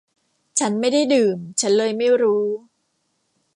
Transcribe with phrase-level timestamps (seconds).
[0.59, 2.45] ฉันไม่ได้ดื่ม ฉันเลยไม่รู้